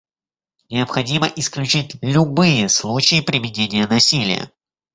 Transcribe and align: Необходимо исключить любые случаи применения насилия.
Необходимо 0.71 1.27
исключить 1.27 1.95
любые 2.01 2.67
случаи 2.69 3.21
применения 3.21 3.85
насилия. 3.85 4.49